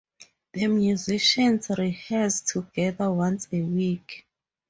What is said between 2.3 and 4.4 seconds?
together once a week.